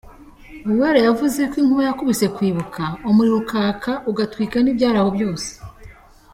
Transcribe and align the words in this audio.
Uwera 0.69 0.99
yavuze 1.07 1.41
ko 1.49 1.55
inkuba 1.61 1.81
yakubise 1.87 2.25
Kwibuka, 2.35 2.81
umuriro 3.09 3.35
ukaka 3.41 3.91
ugatwika 4.09 4.57
n’ibyari 4.61 4.97
aho 5.01 5.09
byose. 5.17 5.49